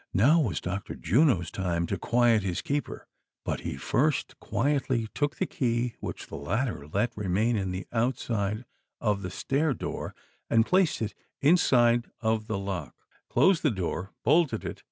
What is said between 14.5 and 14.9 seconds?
it.